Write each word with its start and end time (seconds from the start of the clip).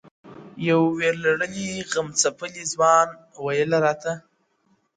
•يو 0.67 0.79
وير 0.97 1.13
لـــړلي 1.23 1.67
غمـــځپــلي 1.91 2.63
ځــــوان 2.73 3.07
ويـــــلــــه 3.43 3.79
راتــــــــــه؛ 3.85 4.15